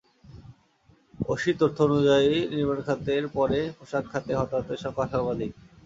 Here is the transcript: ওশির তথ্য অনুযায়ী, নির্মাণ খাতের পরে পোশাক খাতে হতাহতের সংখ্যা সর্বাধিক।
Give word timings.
ওশির 1.27 1.55
তথ্য 1.61 1.77
অনুযায়ী, 1.87 2.31
নির্মাণ 2.51 2.79
খাতের 2.87 3.23
পরে 3.35 3.59
পোশাক 3.77 4.03
খাতে 4.11 4.31
হতাহতের 4.35 4.81
সংখ্যা 4.83 5.07
সর্বাধিক। 5.13 5.51